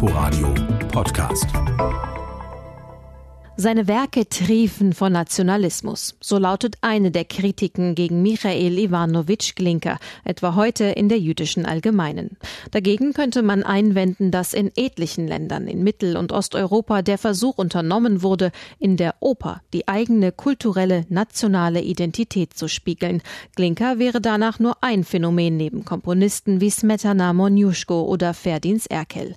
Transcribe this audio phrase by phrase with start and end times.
[0.00, 0.54] Inforadio
[0.92, 1.48] Podcast.
[3.56, 6.14] Seine Werke triefen von Nationalismus.
[6.20, 12.36] So lautet eine der Kritiken gegen Michael Iwanowitsch Glinka, etwa heute in der jüdischen Allgemeinen.
[12.70, 18.22] Dagegen könnte man einwenden, dass in etlichen Ländern in Mittel- und Osteuropa der Versuch unternommen
[18.22, 23.20] wurde, in der Oper die eigene kulturelle nationale Identität zu spiegeln.
[23.56, 29.34] Glinka wäre danach nur ein Phänomen neben Komponisten wie Smetana Monjuschko oder Ferdins Erkel.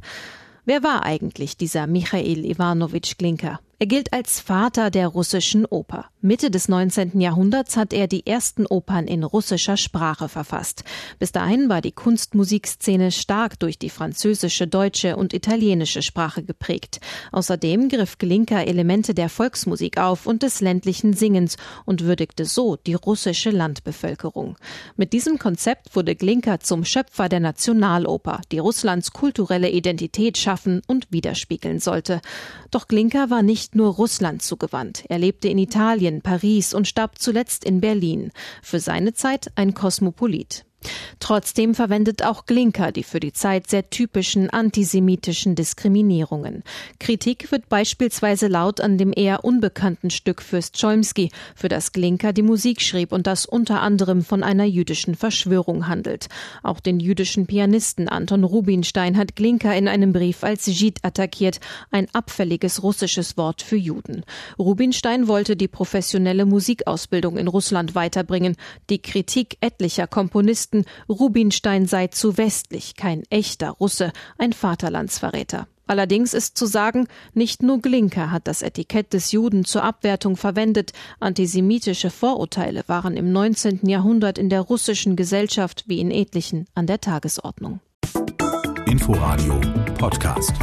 [0.63, 3.59] Wer war eigentlich dieser Michael Iwanowitsch Glinka?
[3.79, 6.10] Er gilt als Vater der russischen Oper.
[6.23, 7.19] Mitte des 19.
[7.19, 10.83] Jahrhunderts hat er die ersten Opern in russischer Sprache verfasst.
[11.17, 16.99] Bis dahin war die Kunstmusikszene stark durch die französische, deutsche und italienische Sprache geprägt.
[17.31, 22.93] Außerdem griff Glinka Elemente der Volksmusik auf und des ländlichen Singens und würdigte so die
[22.93, 24.57] russische Landbevölkerung.
[24.95, 31.07] Mit diesem Konzept wurde Glinka zum Schöpfer der Nationaloper, die Russlands kulturelle Identität schaffen und
[31.11, 32.21] widerspiegeln sollte.
[32.69, 35.03] Doch Glinka war nicht nur Russland zugewandt.
[35.09, 38.31] Er lebte in Italien, Paris und starb zuletzt in Berlin.
[38.61, 40.65] Für seine Zeit ein Kosmopolit.
[41.21, 46.63] Trotzdem verwendet auch Glinka die für die Zeit sehr typischen antisemitischen Diskriminierungen.
[46.99, 52.41] Kritik wird beispielsweise laut an dem eher unbekannten Stück Fürst Cholmsky, für das Glinka die
[52.41, 56.27] Musik schrieb und das unter anderem von einer jüdischen Verschwörung handelt.
[56.63, 61.59] Auch den jüdischen Pianisten Anton Rubinstein hat Glinka in einem Brief als Jid attackiert,
[61.91, 64.23] ein abfälliges russisches Wort für Juden.
[64.57, 68.57] Rubinstein wollte die professionelle Musikausbildung in Russland weiterbringen.
[68.89, 75.67] Die Kritik etlicher Komponisten Rubinstein sei zu westlich, kein echter Russe, ein Vaterlandsverräter.
[75.87, 80.93] Allerdings ist zu sagen, nicht nur Glinka hat das Etikett des Juden zur Abwertung verwendet.
[81.19, 83.81] Antisemitische Vorurteile waren im 19.
[83.83, 87.81] Jahrhundert in der russischen Gesellschaft wie in etlichen an der Tagesordnung.
[88.85, 89.59] Inforadio
[89.97, 90.53] Podcast.